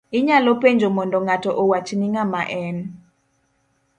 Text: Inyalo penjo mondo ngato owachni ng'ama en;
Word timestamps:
Inyalo 0.17 0.51
penjo 0.61 0.87
mondo 0.95 1.17
ngato 1.25 1.49
owachni 1.61 2.05
ng'ama 2.11 2.41
en; 2.63 2.77